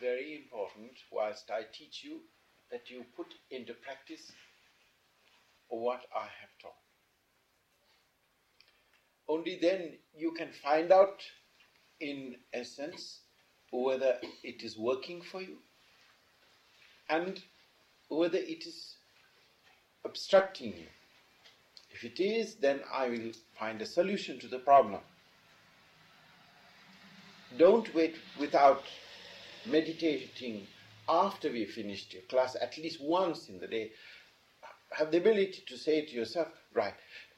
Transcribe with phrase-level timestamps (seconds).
[0.00, 2.20] very important, whilst I teach you,
[2.70, 4.32] that you put into practice
[5.68, 6.72] what I have taught.
[9.28, 11.22] Only then you can find out,
[12.00, 13.20] in essence,
[13.70, 15.58] whether it is working for you
[17.10, 17.40] and
[18.08, 18.96] whether it is
[20.04, 20.86] obstructing you.
[21.90, 25.00] If it is, then I will find a solution to the problem.
[27.56, 28.84] Don't wait without
[29.70, 30.66] meditating
[31.08, 33.92] after we finished your class, at least once in the day.
[34.92, 36.94] Have the ability to say to yourself, right,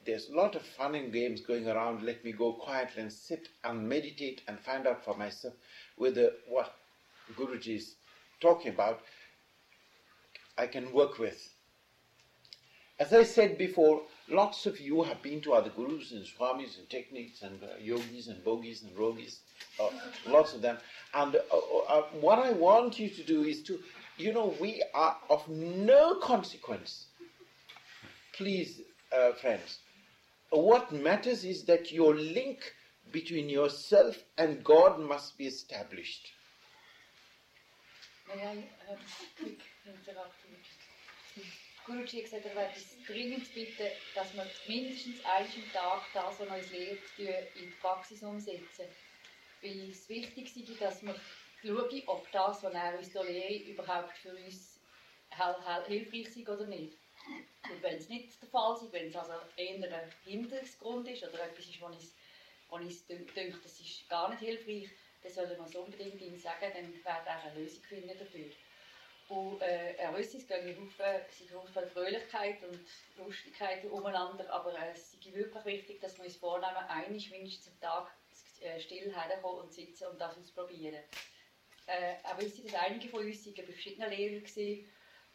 [0.06, 2.02] there's a lot of fun and games going around.
[2.02, 5.54] Let me go quietly and sit and meditate and find out for myself
[5.96, 6.74] whether what
[7.36, 7.94] Guruji is
[8.40, 9.00] talking about
[10.60, 11.54] I can work with.
[12.98, 16.88] As I said before, lots of you have been to other gurus and swamis and
[16.90, 19.38] techniques and uh, yogis and bogis and rogis,
[19.78, 19.90] uh,
[20.26, 20.78] lots of them.
[21.14, 21.56] And uh,
[21.88, 23.78] uh, what I want you to do is to,
[24.16, 27.06] you know, we are of no consequence.
[28.32, 28.80] Please,
[29.16, 29.78] uh, friends,
[30.50, 32.58] what matters is that your link
[33.12, 36.28] between yourself and God must be established.
[38.28, 38.98] May I um,
[39.38, 40.56] quick interrupt you?
[41.86, 46.48] Guruji hat gesagt, er wird uns dringend bitten, dass wir mindestens am Tag das, was
[46.48, 48.84] uns lehrt, in die Praxis umsetzen.
[49.62, 51.14] Weil es wichtig ist, dass wir
[51.62, 54.80] schauen, ob das, was er uns lehrt, überhaupt für uns
[55.86, 56.96] hilfreich ist oder nicht.
[57.70, 61.44] Und wenn es nicht der Fall ist, wenn es also eher ein Hinderungsgrund ist oder
[61.44, 64.90] etwas ist, wo ich, denke, das ist gar nicht hilfreich,
[65.22, 68.50] dann soll man es unbedingt ihm sagen, dann wird er eine Lösung finden dafür.
[69.28, 70.76] Und äh, er wüsste, es gehen
[71.54, 72.80] Haufen, Fröhlichkeit und
[73.16, 77.80] Lustigkeit umeinander, aber äh, es ist wirklich wichtig, dass wir uns vornehmen, einmal mindestens am
[77.80, 78.12] Tag
[78.78, 81.02] still herkommen und sitzen und das ausprobieren.
[81.86, 84.84] Äh, er wüsste, dass einige von uns bei verschiedenen Lehrern waren,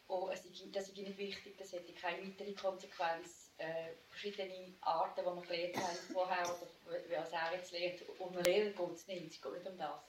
[0.08, 3.50] und es ist, das ist nicht wichtig, das hätte keine weitere Konsequenz.
[3.58, 6.44] Äh, verschiedene Arten, die wir gelernt haben vorher,
[6.86, 10.00] oder was er jetzt lernt, um Lehrer geht es nicht, es geht nicht um das.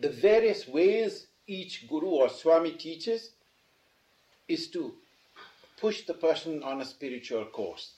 [0.00, 3.34] The various ways each guru or swami teaches
[4.48, 4.94] is to
[5.80, 7.92] push the person on a spiritual course.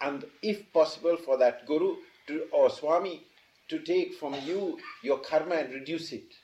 [0.00, 1.96] And if possible for that guru
[2.28, 3.26] to, or swami
[3.68, 6.34] to take from you your karma and reduce it.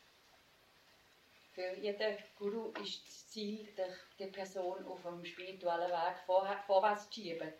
[1.54, 3.68] Für jeden Guru ist das Ziel,
[4.18, 7.52] die Person auf dem spirituellen Weg vor, vorwärts zu schieben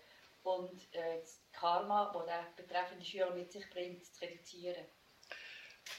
[0.43, 4.85] und äh, das Karma, das der betreffende Schüler mit sich bringt, zu reduzieren.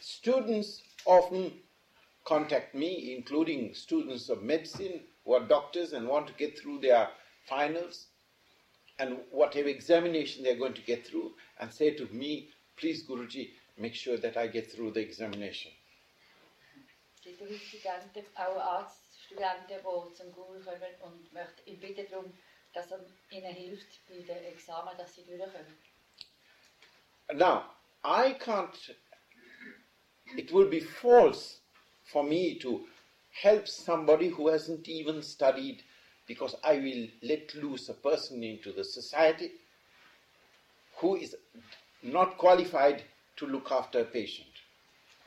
[0.01, 1.63] Students often
[2.25, 7.09] contact me, including students of medicine who are doctors and want to get through their
[7.45, 8.09] finals
[8.99, 13.95] and whatever examination they're going to get through, and say to me, please, Guruji, make
[13.95, 15.71] sure that I get through the examination.
[17.21, 22.33] Studenten, auch Arztstudenten, die zum Guru kommen und möchten ihn bitten darum,
[22.73, 22.99] dass er
[23.31, 25.77] ihnen hilft bei den Examen, dass sie durchkommen.
[27.33, 27.63] Now,
[28.03, 28.95] I can't,
[30.37, 31.61] it will be false
[32.03, 32.85] for me to
[33.31, 35.83] help somebody who hasn't even studied
[36.27, 39.51] because I will let loose a person into the society
[40.97, 41.35] who is
[42.01, 43.03] not qualified
[43.37, 44.47] to look after a patient.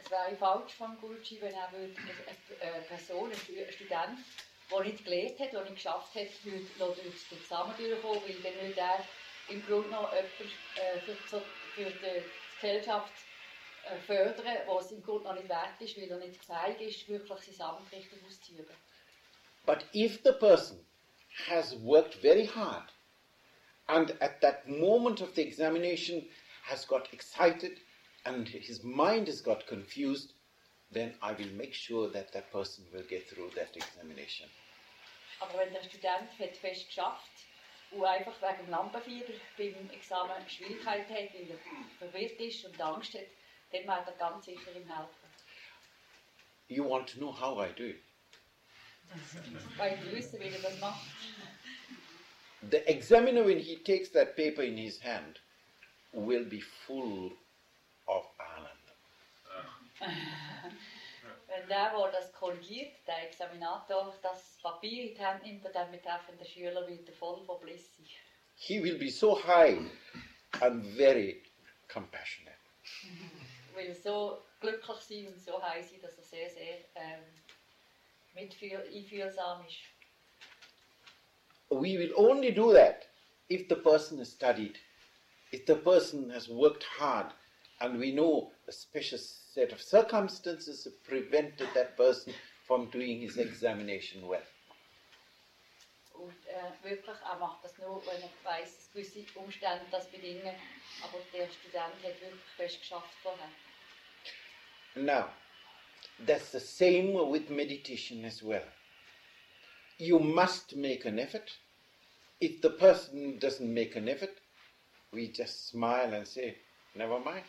[0.03, 4.19] Es wäre falsch von Guruji, wenn er eine Person, ein Student,
[4.71, 7.01] der nicht gelernt hat, der nicht geschafft hat, würde
[7.31, 9.05] Examen durchkommen, weil dann würde er
[9.49, 10.33] im Grunde noch jemand
[10.77, 11.17] äh, für
[11.77, 12.23] die
[12.61, 13.13] Gesellschaft
[13.85, 17.57] äh, fördern, was im Grunde noch nicht wert ist, weil er nicht fähig ist, wirklich
[17.57, 18.77] sein Amt richtig auszuüben.
[19.69, 20.79] But if the person
[21.47, 22.85] has worked very hard
[23.87, 26.27] and at that moment of the examination
[26.63, 27.79] has got excited
[28.25, 30.33] and his mind has got confused,
[30.91, 34.49] then I will make sure that that person will get through that examination.
[35.43, 37.37] Aber wenn der Student hat fest geschafft
[37.91, 41.59] und einfach wegen Lampenfieber beim Examen Schwierigkeiten hat, weil er
[41.99, 43.29] verwirrt ist und Angst hat,
[43.73, 45.29] dann wird er ganz sicher ihm helfen.
[46.69, 48.08] You want to know how I do it?
[49.77, 50.51] Weil du wissen, wie.
[52.71, 55.39] The examiner, when he takes that paper in his hand,
[56.13, 57.33] will be full
[58.07, 58.75] of anand.
[61.49, 66.45] Wenn der, der das korrigiert, der Examinator, das Papier in die Hand nimmt, dann betreffende
[66.45, 68.07] Schüler wird er voll von Bliss sein.
[68.57, 69.79] He will be so high
[70.61, 71.43] and very
[71.89, 72.59] compassionate.
[73.79, 77.23] will so glücklich sein und so heiß sein, dass er sehr, sehr ähm,
[78.35, 79.79] mitfühl einfühlsam ist.
[81.71, 83.09] We will only do that
[83.49, 84.79] if the person has studied,
[85.53, 87.35] if the person has worked hard
[87.81, 92.35] And we know a special set of circumstances have prevented that person
[92.67, 94.43] from doing his examination well.
[96.15, 100.57] Und äh, wirklich, er macht das nur, wenn er weiss, dass gewisse Umstände das bedingen.
[101.05, 103.49] Aber der Student hat wirklich fest geschafft vorher.
[104.97, 105.29] Now,
[106.27, 108.65] that's the same with meditation as well.
[109.99, 111.51] You must make an effort.
[112.41, 114.41] If the person doesn't make an effort,
[115.13, 116.57] we just smile and say,
[116.95, 117.45] never mind.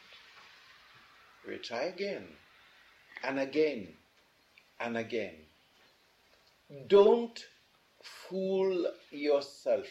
[1.47, 2.27] We try again
[3.23, 3.89] and again
[4.79, 5.35] and again.
[6.87, 7.39] Don't
[8.01, 9.87] fool yourself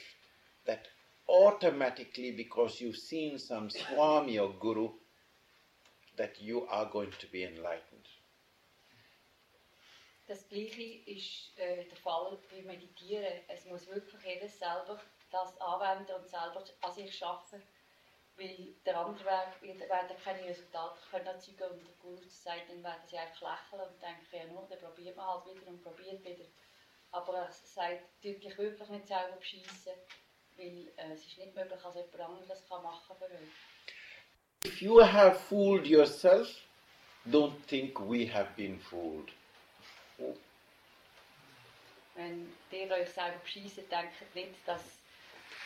[0.67, 0.87] that
[1.29, 4.89] automatically, because you've seen some Swami or Guru,
[6.17, 7.88] that you are going to be enlightened.
[10.29, 13.33] Das Gleiche ist äh, der Fall beim Meditieren.
[13.49, 17.63] Es muss wirklich jeder selber das anwenden und selber an sich arbeiten.
[18.37, 22.85] Weil der andere Weg wird, werden keine Resultate können erzeugen und der Guru sagt, dann
[22.85, 26.23] werden sie einfach lächeln und denken, ja nur, dann probiert man halt wieder und probiert
[26.23, 26.45] wieder.
[27.11, 29.95] Aber er sagt, tut wirklich nicht selber beschissen,
[30.59, 34.67] weil äh, es ist nicht möglich, dass jemand anderes kann machen für euch.
[34.67, 36.49] If you have fooled yourself,
[37.27, 39.31] don't think we have been fooled.
[42.15, 44.83] Wenn ihr euch selber beschissen, denkt nicht, dass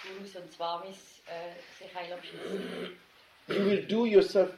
[0.03, 2.99] Gurus und Swamis äh, sich heil beschissen.
[3.49, 4.57] You will do yourself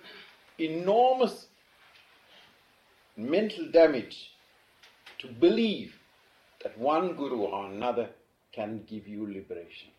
[0.59, 1.49] enormous
[3.17, 4.31] mental damage
[5.19, 5.99] to believe
[6.61, 8.11] that one guru or another
[8.53, 9.93] can give you liberation.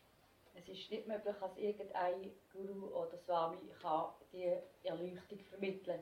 [0.56, 4.52] Es ist nicht möglich, dass irgendein Guru oder Swami kann die
[4.84, 6.02] Erleuchtung vermitteln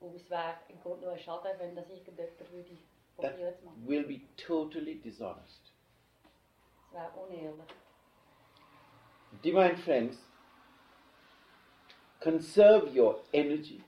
[0.00, 2.76] Und es wäre im Grunde nur ein Schaden, wenn das irgendjemand würde
[3.22, 3.38] That
[3.84, 5.70] will be totally dishonest.
[6.88, 7.74] Es wäre unehrlich.
[9.42, 10.16] Divine friends,
[12.20, 13.82] conserve your energy,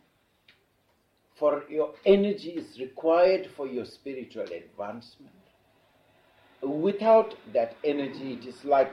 [1.34, 5.32] for your energy is required for your spiritual advancement.
[6.62, 8.92] Without that energy, it is like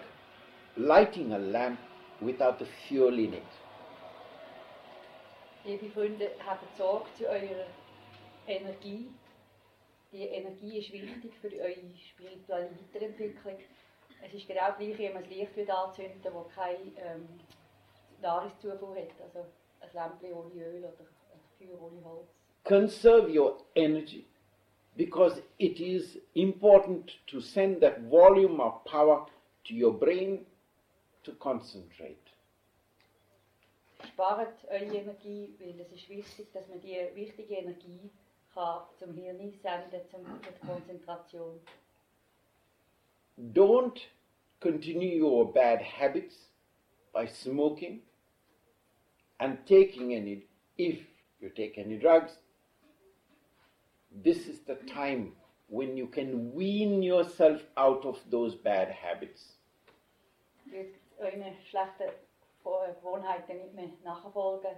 [0.78, 1.80] lighting a lamp
[2.22, 3.44] without the fuel in it.
[5.66, 7.68] Liebe er Freunde, habt Sorge zu eurer
[8.48, 9.08] Energie.
[10.14, 13.58] Die Energie ist wichtig für eure spirituelle Weiterentwicklung.
[14.24, 17.28] Es ist genau gleich, wie man ein Licht will anzünden das keine ähm,
[18.22, 19.10] Nahrungszufuhr hat.
[19.24, 19.40] Also
[19.82, 22.28] ein Lämpchen ohne Öl oder ein Feuer ohne Holz.
[22.64, 24.24] Conserve your energy
[24.96, 29.26] because it is important to send that volume of power
[29.64, 30.46] to your brain
[31.24, 32.18] to concentrate.
[34.08, 38.12] Spart eure Energie, weil es ist wichtig, dass man die wichtige Energie
[39.00, 40.26] zum zum,
[40.66, 41.60] Konzentration.
[43.38, 44.00] Don't
[44.60, 46.36] continue your bad habits
[47.12, 48.02] by smoking
[49.40, 50.46] and taking any,
[50.78, 51.00] if
[51.42, 52.38] you take any drugs.
[54.12, 55.34] This is the time
[55.68, 59.58] when you can wean yourself out of those bad habits.
[60.66, 62.12] Wird euren schlechten
[62.62, 64.72] Vor- Gewohnheiten nicht mehr nachfolgen,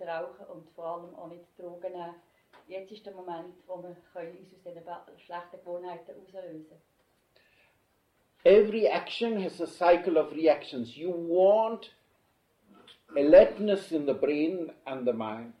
[0.00, 2.14] rauchen und vor allem auch nicht Drogen nehmen.
[2.66, 4.22] Jetzt ist der Moment, wo wir uns aus
[4.64, 6.76] diesen schlechten Gewohnheiten herauslösen.
[8.44, 10.96] Every action has a cycle of reactions.
[10.96, 11.90] You want
[13.16, 15.54] alertness in the brain and the mind.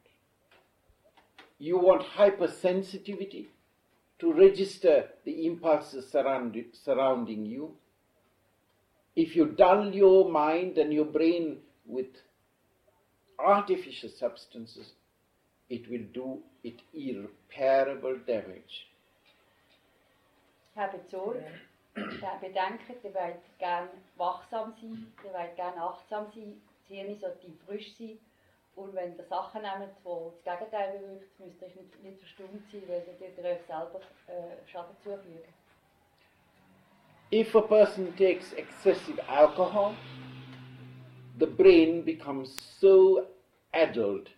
[1.58, 3.48] You want hypersensitivity
[4.18, 7.76] to register the impulses surround, surrounding you.
[9.16, 12.06] If you dull your mind and your brain with
[13.38, 14.92] artificial substances,
[15.68, 18.86] it will do it irreparable damage.
[20.76, 21.44] Habt Sorge,
[21.94, 27.50] Be- bedenkt, ihr wollt gerne wachsam sein, ihr wollt gerne achtsam sein, das Hirn sollte
[27.66, 28.18] frisch sein.
[28.76, 32.62] Und wenn ihr Sachen nehmt, die das Gegenteil bewirkt, müsst ihr euch nicht, nicht verstummt
[32.70, 35.42] sein, weil ihr euch selber äh, Schaden zufügen.
[37.32, 39.94] If a person takes excessive alcohol,
[41.38, 43.26] the brain becomes so
[43.74, 44.30] addled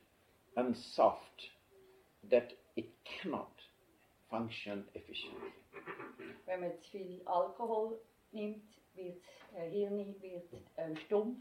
[0.61, 1.51] and soft
[2.31, 3.53] that it cannot
[4.31, 5.53] function efficiently.
[6.47, 7.99] Wenn man zu viel Alkohol
[8.33, 8.63] nimmt,
[8.95, 9.23] wird
[9.57, 10.45] äh, Hirn wird,
[10.77, 11.39] ähm, stumpf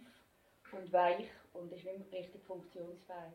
[0.72, 3.34] und weich und ist nicht mehr richtig funktionsfähig.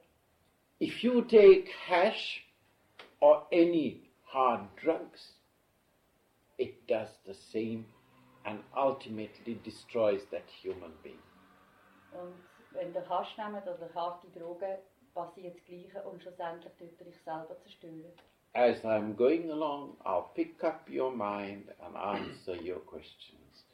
[0.81, 2.47] If you take hash
[3.21, 5.35] or any hard drugs,
[6.59, 7.85] it does the same
[8.45, 11.23] and ultimately destroys that human being.
[12.13, 12.35] Und
[12.73, 14.79] wenn ihr Hasch nehmt oder harte Drogen,
[15.15, 18.13] passiert das Gleiche und schlussendlich tut ihr euch selber zerstören.
[18.53, 23.65] As I'm going along, I'll pick up your mind and answer your questions.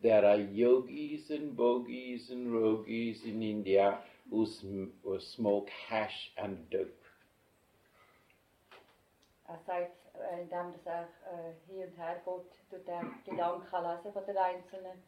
[0.00, 3.98] There are yogis and bogis and rogis in India
[4.30, 6.94] who, sm- who smoke hash and dope.
[9.48, 14.24] Er sagt, äh, indem er äh, hier und her geht, tut er Gedanken lesen von
[14.26, 15.02] den Einzelnen.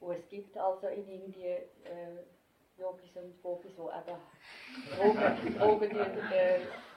[0.00, 2.16] Und es gibt also in Indien äh,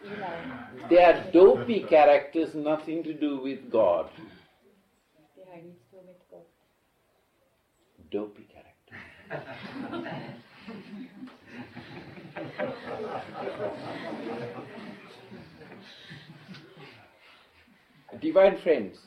[0.04, 0.90] Einnehmen.
[0.90, 4.10] Their dopey characters nothing to do with God.
[8.12, 8.96] Dopey character.
[18.22, 18.98] Divine friends,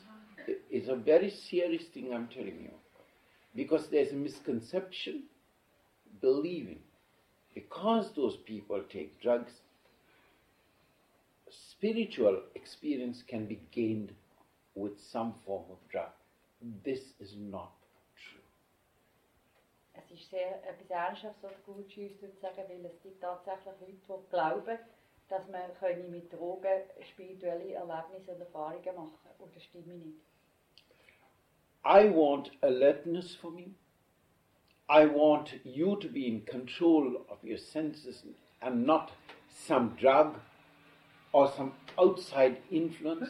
[0.69, 2.71] it's a very serious thing I'm telling you.
[3.55, 5.23] Because there's a misconception,
[6.21, 6.79] believing,
[7.53, 9.51] because those people take drugs,
[11.49, 14.11] spiritual experience can be gained
[14.75, 16.11] with some form of drug.
[16.83, 17.71] This is not
[18.15, 18.41] true.
[19.93, 24.23] Es ist sehr etwas Ernsthaftes, was gut uns zu sagen, weil es gibt tatsächlich Leute,
[24.23, 24.79] die glauben,
[25.29, 30.19] dass man könne mit Drogen spirituelle Erlebnisse und Erfahrungen machen Und das stimmt nicht.
[31.85, 33.75] I want alertness for me.
[34.89, 38.23] I want you to be in control of your senses
[38.59, 39.11] and not
[39.67, 40.39] some drug
[41.31, 43.29] or some outside influence.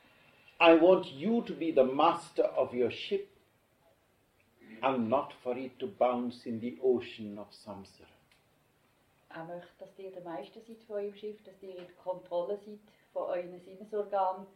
[0.60, 3.28] I want you to be the master of your ship
[4.80, 8.06] and not for it to bounce in the ocean of samsara.
[9.34, 12.58] Er möchte, dass ihr der Meister seid von eurem Schiff, dass ihr in der Kontrolle
[12.58, 12.78] seid
[13.12, 14.46] von euren Sinnesorganen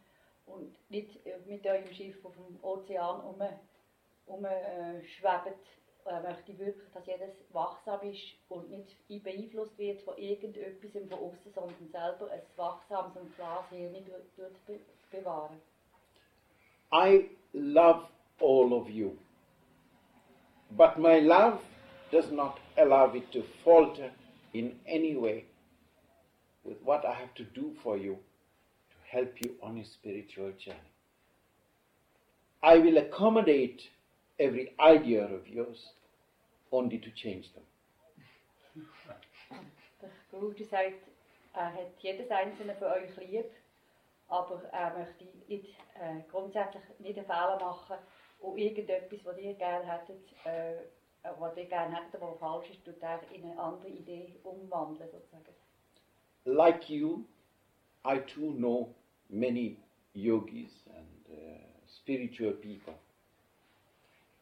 [0.45, 3.41] und nicht mit eurem Schiff auf dem Ozean um,
[4.27, 5.59] um äh, schwebt.
[6.07, 11.89] Er möchte wirklich, dass wachsam ist und nicht beeinflusst wird von irgendetwas von außen, sondern
[11.91, 13.93] selber ein wachsames und klares Hirn
[14.65, 14.79] be
[15.11, 15.59] bewahren.
[16.93, 18.07] I love
[18.39, 19.17] all of you,
[20.71, 21.59] but my love
[22.11, 24.09] does not allow it to falter
[24.53, 25.43] in any way
[26.63, 30.93] with what I have to do for you to help you on your spiritual journey.
[32.63, 33.81] I will accommodate
[34.39, 35.93] every idea of yours
[36.71, 37.63] only to change them.
[40.01, 41.07] Der Guru sagt,
[41.53, 43.45] er hat jedes einzelne von euch lieb,
[44.27, 47.97] aber er möchte nicht, äh, grundsätzlich nicht einen Fehler machen
[48.39, 50.75] und irgendetwas, was ihr gerne hättet, äh,
[51.39, 55.55] was ihr gerne hättet, was falsch ist, tut er in eine andere Idee umwandeln sozusagen.
[56.45, 57.25] Like you,
[58.05, 58.93] I too know
[59.29, 59.77] many
[60.13, 62.93] yogis and uh, spiritual people.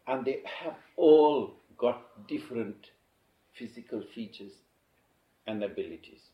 [0.07, 2.91] And they have all got different
[3.53, 4.53] physical features
[5.47, 6.31] and abilities.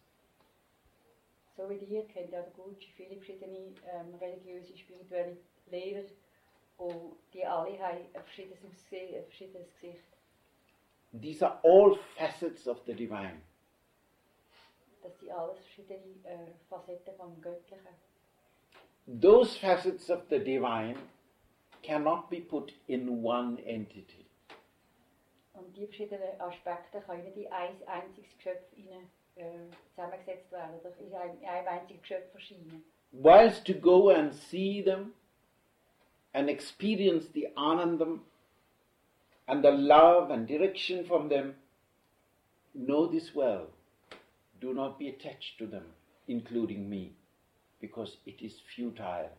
[1.55, 5.37] So wie ihr kennt ja der Guruji viele verschiedene ähm, religiöse, spirituelle
[5.69, 6.05] Lehrer
[6.77, 10.03] und die alle haben ein verschiedenes Aussehen, ein verschiedenes Gesicht.
[11.21, 13.41] These are all facets of the divine.
[15.03, 17.95] Das sind alles verschiedene äh, Facetten vom Göttlichen.
[19.19, 20.95] Those facets of the divine
[21.83, 24.25] cannot be put in one entity.
[25.53, 28.63] Und die verschiedenen Aspekte können nicht in ein einziges Geschöpf
[29.35, 29.43] äh,
[29.89, 32.83] zusammengesetzt werden oder in einem, in einem einzigen Geschöpf erscheinen.
[33.11, 35.13] Whilst to go and see them
[36.33, 38.21] and experience the anandam
[39.47, 41.55] and the love and direction from them,
[42.73, 43.67] know this well.
[44.61, 45.93] Do not be attached to them,
[46.27, 47.13] including me,
[47.81, 49.29] because it is futile.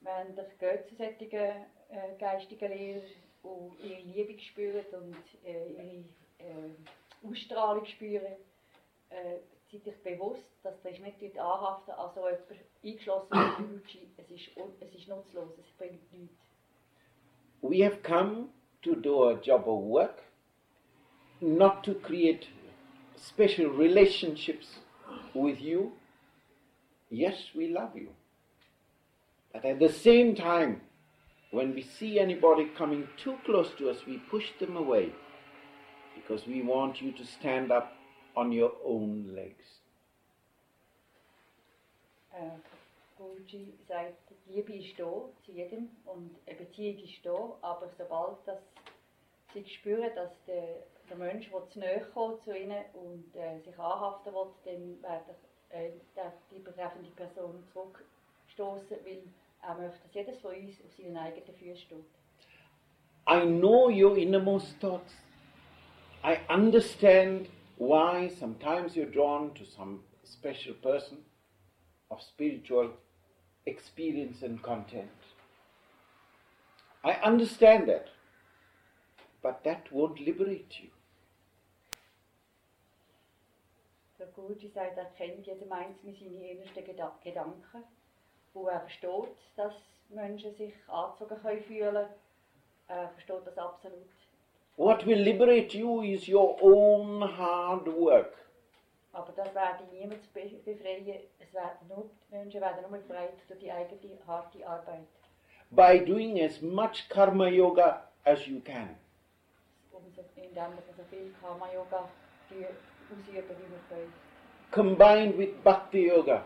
[0.00, 1.64] Wenn ihr geht zu solchen äh,
[2.18, 3.02] geistigen Lehrern
[3.42, 6.04] und ihre Liebe spürt und äh, ihre
[6.38, 8.24] äh, Ausstrahlung spürt,
[9.10, 9.38] äh,
[9.70, 12.44] seid euch bewusst, dass ihr nicht dort anhaften an so jemand
[12.82, 13.28] eingeschlossen
[13.58, 14.08] Gucci.
[14.16, 16.36] Es ist, es ist nutzlos, es bringt nichts.
[17.62, 18.48] We have come
[18.82, 20.22] to do a job of work,
[21.40, 22.46] not to create
[23.18, 24.80] special relationships
[25.34, 25.92] with you.
[27.10, 28.14] Yes, we love you.
[29.52, 30.80] But at the same time,
[31.50, 35.12] when we see anybody coming too close to us, we push them away
[36.14, 37.92] because we want you to stand up
[38.36, 39.80] on your own legs.
[42.32, 42.60] Äh,
[43.18, 48.58] Guruji sagt, Liebe ist da zu jedem und eine Beziehung ist da, aber sobald das
[49.52, 51.80] sie spüren, dass der, der Mensch, zu
[52.14, 55.36] kommt zu ihnen und äh, sich anhaften will, dann wird
[55.70, 55.90] äh,
[56.50, 59.22] die betreffende Person zurückstoßen, weil
[59.62, 62.04] er dass jedes von uns auf seinen eigenen Füßen steht.
[63.28, 65.12] I know your innermost thoughts.
[66.22, 67.48] I understand
[67.78, 71.18] why sometimes you're drawn to some special person
[72.10, 72.90] of spiritual
[73.66, 75.10] experience and content.
[77.04, 78.08] I understand that.
[79.42, 80.90] But that won't liberate you.
[84.34, 87.84] Guruji sagt, er kennt jedem Einzelnen seine innersten Geda Gedanken.
[88.54, 89.74] Und er versteht, dass
[90.08, 92.06] Menschen sich angezogen können fühlen
[92.88, 94.08] Er versteht das absolut.
[94.76, 98.34] What will liberate you is your own hard work.
[99.12, 101.20] Aber das werde niemand be befreien.
[101.38, 105.06] Es werden nur, die Menschen werden nur befreit durch die eigene harte Arbeit.
[105.70, 108.96] By doing as much karma yoga as you can.
[110.36, 112.08] Indem wir so viel Karma-Yoga
[112.50, 113.42] die ausüben, wie wir
[113.88, 114.12] können.
[114.72, 116.44] Combined with bhakti yoga.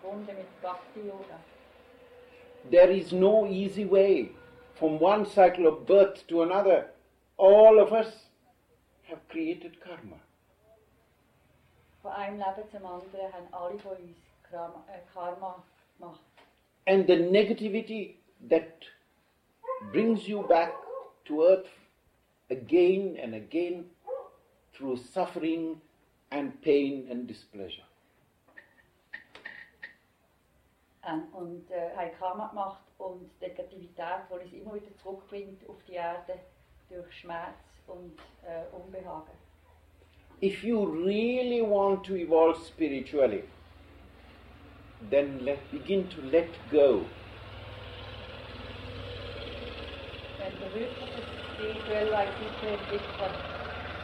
[0.00, 1.38] Verbunden mit Bhakti-Yoga.
[2.70, 4.30] There is no easy way
[4.74, 6.86] from one cycle of birth to another.
[7.36, 8.12] All of us
[9.08, 10.16] have created karma.
[12.02, 14.16] Von einem Leben zum anderen haben alle von uns
[14.50, 15.62] Karma, eh, Karma
[15.98, 16.20] gemacht.
[16.86, 18.16] And the negativity
[18.48, 18.84] that
[19.92, 20.72] brings you back
[21.26, 21.68] to earth
[22.50, 23.84] again and again
[24.72, 25.80] through suffering
[26.30, 27.87] and pain and displeasure.
[31.08, 35.94] Ähm, und äh, haben Karma gemacht und Negativität, die uns immer wieder zurückbringt auf die
[35.94, 36.34] Erde
[36.90, 37.54] durch Schmerz
[37.86, 39.30] und äh, Unbehagen.
[40.42, 43.42] If you really want to evolve spiritually,
[45.10, 47.06] then let, begin to let go.
[50.38, 51.24] Wenn du wirklich das
[51.54, 53.34] spirituelle weiterentwickeln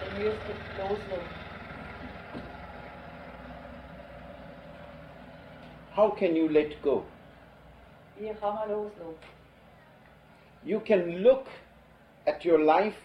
[0.00, 1.43] dann müsst ihr loslassen.
[5.94, 7.04] How can you let go?
[8.18, 9.14] Wie kann man loslassen?
[10.64, 11.46] You can look
[12.26, 12.98] at your life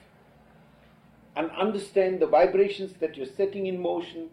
[1.36, 4.29] and understand the vibrations that you're setting in motion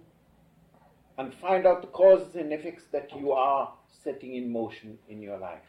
[1.19, 3.73] and find out the causes and effects that you are
[4.03, 5.69] setting in motion in your life.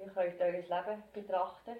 [0.00, 1.76] Ihr könnt euer Leben betrachten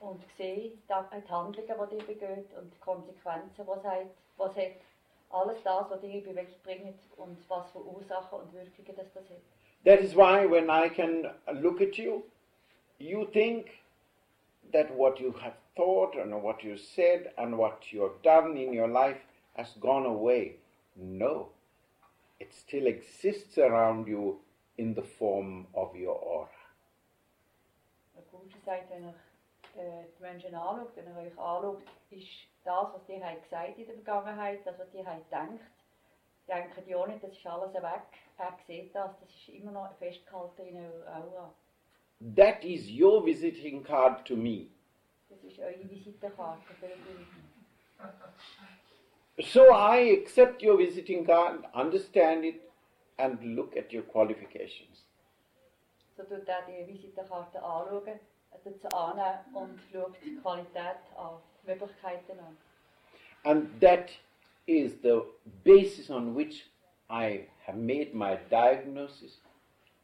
[0.00, 0.92] und sehen die
[1.28, 4.91] Handlungen, die ihr begeht und die Konsequenzen, die es hat.
[5.32, 9.40] Alles das, was Bewegung bringt und was für Ursachen und Wirkungen das, das hat.
[9.84, 12.22] That is why when I can look at you,
[12.98, 13.70] you think
[14.72, 18.72] that what you have thought and what you said and what you have done in
[18.72, 19.20] your life
[19.56, 20.56] has gone away.
[20.96, 21.48] No.
[22.38, 24.38] It still exists around you
[24.78, 26.48] in the form of your aura.
[28.16, 29.14] Ein Gute sagt, wenn ihr
[29.76, 33.86] äh, die Menschen anschaut, wenn ihr euch anschaut, ist das, was ihr habt gesagt in
[33.86, 35.60] der Vergangenheit, das, was ihr habt gedacht,
[36.48, 38.02] denkt ihr auch nicht, das ist alles weg.
[38.38, 41.54] Er sieht das, das ist immer noch festgehalten in eurer Aura.
[42.36, 44.68] That is your visiting card to me.
[45.28, 47.26] Das ist eure Visitenkarte für den
[49.38, 52.60] So I accept your visiting card, understand it,
[53.18, 55.04] and look at your qualifications.
[56.16, 58.20] So tut er die Visitenkarte anschauen,
[58.50, 62.56] er tut sie annehmen und schaut die Qualität an, die Möglichkeiten an.
[63.44, 64.10] And that
[64.66, 65.22] is the
[65.64, 66.66] basis on which
[67.08, 69.38] I have made my diagnosis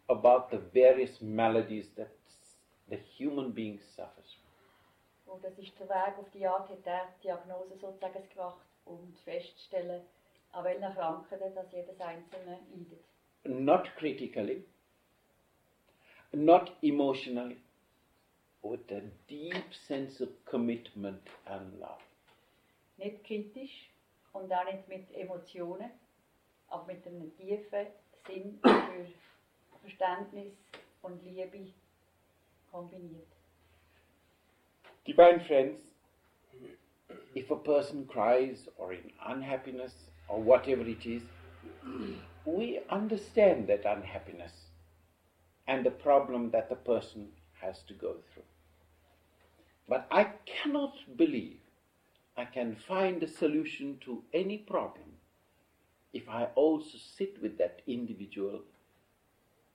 [0.09, 2.11] about the various maladies that
[2.89, 5.35] the human being suffers from.
[5.35, 9.13] Und das ist der Weg, auf die Art hat er die Diagnose sozusagen gemacht, um
[9.25, 10.03] festzustellen,
[10.53, 13.05] an welchen Krankheiten das jedes Einzelne leidet.
[13.45, 14.65] Not critically,
[16.33, 17.59] not emotionally,
[18.63, 22.03] with a deep sense of commitment and love.
[22.99, 23.91] Nicht kritisch
[24.33, 25.91] und auch nicht mit Emotionen,
[26.69, 27.87] aber mit einem tiefen
[28.27, 29.07] Sinn für
[29.81, 30.53] Verständnis
[31.03, 31.73] und Liebe
[32.71, 33.27] kombiniert.
[35.07, 35.81] Divine friends,
[37.35, 39.95] if a person cries or in unhappiness
[40.29, 41.23] or whatever it is,
[42.45, 44.53] we understand that unhappiness
[45.67, 47.29] and the problem that the person
[47.61, 48.45] has to go through.
[49.89, 51.59] But I cannot believe
[52.37, 55.09] I can find a solution to any problem
[56.13, 58.61] if I also sit with that individual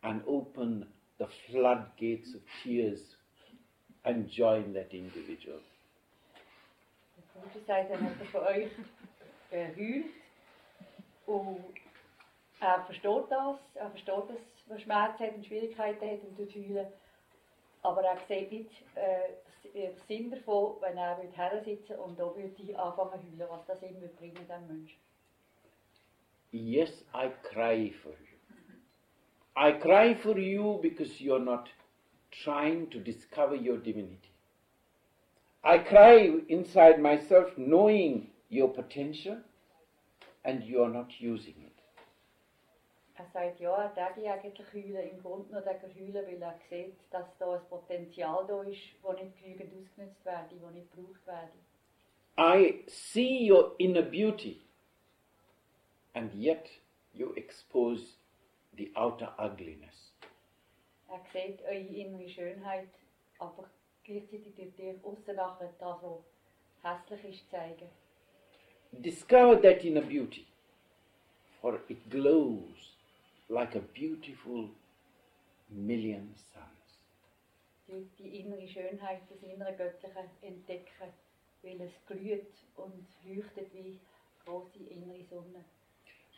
[0.03, 0.85] and open
[1.19, 2.99] the floodgates of tears
[4.05, 5.59] and join that individual.
[7.67, 8.71] Sagt, wenn jemand von euch
[9.51, 10.05] äh, heult
[11.25, 11.63] und
[12.59, 16.87] er versteht das, er versteht, dass man Schmerzen hat und Schwierigkeiten hat und tut heulen,
[17.83, 23.21] aber er sieht nicht äh, Sinn davon, wenn er würde hersitzen und da würde anfangen
[23.21, 24.99] zu heulen, was das bringen, dem Menschen.
[26.51, 28.37] Yes, I cry for you.
[29.55, 31.69] I cry for you because you're not
[32.31, 34.31] trying to discover your divinity.
[35.63, 39.37] I cry inside myself knowing your potential
[40.43, 41.72] and you're not using it.
[43.23, 46.59] Er sagt, ja, er darf eigentlich heulen, im Grunde nur darf er heulen, weil er
[46.69, 51.25] sieht, dass da ein Potenzial da ist, das nicht genügend ausgenutzt werde, das nicht gebraucht
[51.25, 51.53] werde.
[52.37, 54.59] I see your inner beauty
[56.13, 56.67] and yet
[57.13, 58.17] you expose
[58.75, 60.13] the outer ugliness.
[61.07, 62.89] Er sieht eure innere Schönheit,
[63.39, 63.69] aber
[64.03, 65.97] gleichzeitig tut ihr aussen nachher das,
[66.81, 67.89] was hässlich ist, zeigen.
[68.91, 70.45] Discover that inner beauty,
[71.61, 72.92] for it glows
[73.49, 74.69] like a beautiful
[75.69, 76.99] million suns.
[77.87, 81.13] Die, die innere Schönheit, das innere Göttliche entdecken,
[81.61, 83.99] weil es glüht und leuchtet wie
[84.45, 85.63] große innere Sonne.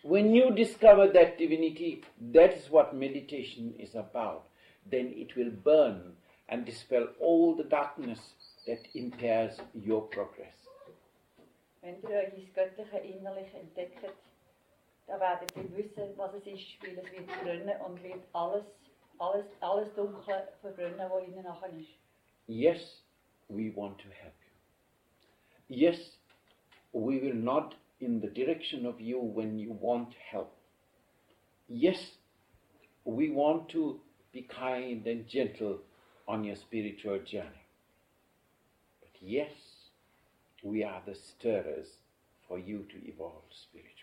[0.03, 4.43] When you discover that divinity, that is what meditation is about.
[4.89, 6.15] Then it will burn
[6.47, 8.19] and dispel all the darkness
[8.67, 10.53] that impairs your progress.
[11.81, 14.03] Wenn ihr euch das Göttliche innerlich entdeckt,
[15.55, 18.65] ihr wissen, was es ist, weil es wird und wird alles,
[19.19, 21.89] alles, alles Dunkle verbrennen, was nachher ist.
[22.47, 23.03] Yes,
[23.47, 24.33] we want to help
[25.69, 25.75] you.
[25.75, 26.17] Yes,
[26.93, 30.51] we will not in the direction of you when you want help.
[31.67, 32.17] Yes,
[33.03, 33.99] we want to
[34.31, 35.79] be kind and gentle
[36.27, 37.65] on your spiritual journey.
[39.01, 39.51] But yes,
[40.63, 41.87] we are the stirrers
[42.47, 43.94] for you to evolve spiritually.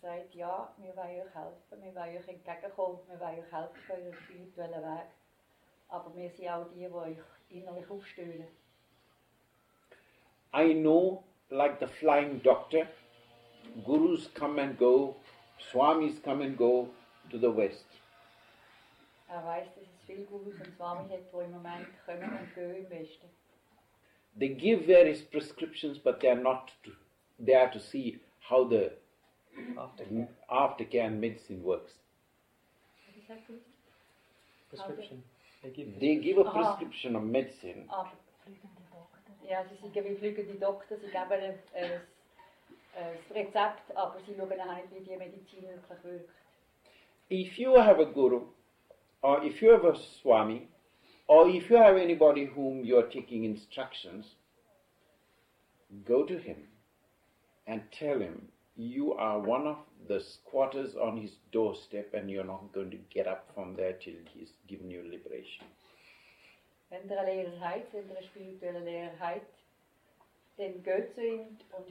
[0.00, 3.92] Sagt, ja, wir wollen euch helfen, wir wollen euch entgegenkommen, wir wollen euch helfen für
[3.94, 5.06] euren spirituellen Weg.
[5.88, 7.18] Aber wir sind auch die, die euch
[7.50, 7.86] innerlich.
[10.54, 12.86] I know, like the flying doctor,
[13.84, 15.16] gurus come and go,
[15.70, 16.88] swamis come and go
[17.30, 17.86] to the West.
[19.28, 22.76] Er weiß, dass es viele Gurus und Swamis hat, die im Moment kommen und gehen
[22.76, 23.28] im Westen.
[24.38, 26.92] They give various prescriptions, but they are not to,
[27.38, 28.92] there to see how the
[29.76, 30.10] Aftercare.
[30.12, 30.54] Mm-hmm.
[30.54, 31.92] aftercare and medicine works.
[33.28, 33.60] Was?
[34.70, 35.22] Prescription.
[35.62, 36.52] They give They give a Ah.
[36.52, 38.10] prescription of medicine, ah, Aber,
[39.48, 42.00] ja, sie sind wie fliegende Doktor, sie geben ein, ein, ein
[42.96, 46.30] ah, Rezept, aber sie schauen auch nicht, wie die Medizin wirklich wirkt.
[47.30, 48.42] if you have a guru,
[49.22, 50.68] or if you have a swami,
[51.26, 54.36] or if you have anybody whom you are taking instructions,
[56.04, 56.68] go to him
[57.66, 59.76] and tell him you are one of
[60.08, 64.14] the squatters on his doorstep and you're not going to get up from there till
[64.32, 65.66] he's given you liberation.
[66.90, 69.54] Wenn Lehrer habt, wenn ihr einen spirituellen Lehrer habt,
[70.56, 71.40] dann geht zu ihm
[71.76, 71.86] und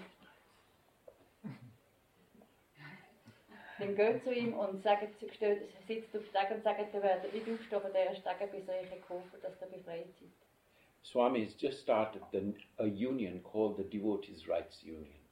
[3.77, 7.81] dann geht zu ihm und sagt, sitzt auf Steg und sagt, ihr werdet nicht aufstehen
[7.81, 10.29] von dieser Stege, bis euch geholfen dass ihr befreit seid.
[11.03, 15.24] Swami has just started the, a union called the Devotees' Rights Union.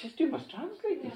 [0.00, 1.12] Sister, you must translate this.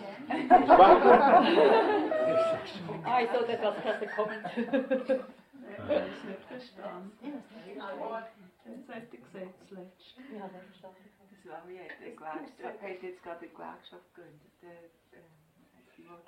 [3.04, 4.40] Ah, ich sollte etwas besser kommen.
[4.44, 4.62] Ja,
[5.88, 7.42] das ist nicht verstanden.
[7.76, 7.84] Das
[8.94, 10.00] hat er gesagt, zuletzt.
[10.00, 10.96] Ich habe nicht verstanden.
[11.30, 14.52] Das war wie eine Gewerkschaft, hat jetzt gerade eine Gewerkschaft gegründet.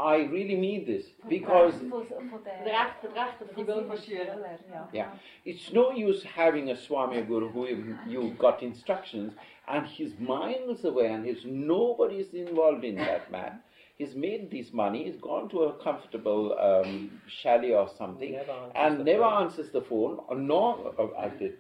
[0.01, 3.85] I really mean this because Von, von der Recht, von der Recht, oder die will
[3.85, 4.65] von Schülern lernen.
[4.73, 4.89] Ja.
[4.93, 5.13] yeah,
[5.45, 7.67] it's no use having a Swami Guru who
[8.07, 9.33] you got instructions
[9.67, 13.61] and he's miles away and he's nobody's involved in that man.
[13.97, 19.05] He's made this money, he's gone to a comfortable um, chalet or something Never and
[19.05, 19.43] never phone.
[19.43, 21.55] answers the phone or nor oh, I did.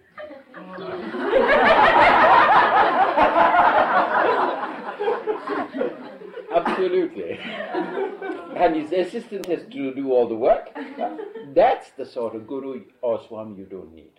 [6.54, 7.38] Absolutely.
[8.56, 10.70] and his assistant has to do all the work.
[11.54, 14.12] That's the sort of guru or swami you don't need.